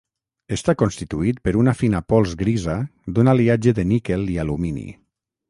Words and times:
Està 0.55 0.73
constituït 0.81 1.41
per 1.47 1.53
una 1.63 1.73
fina 1.81 2.01
pols 2.13 2.33
grisa 2.41 2.79
d'un 3.19 3.31
aliatge 3.35 3.75
de 3.83 3.87
níquel 3.93 4.27
i 4.35 4.41
d'alumini. 4.41 4.89